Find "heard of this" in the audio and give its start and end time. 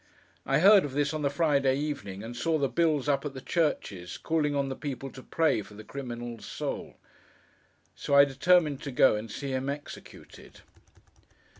0.57-1.13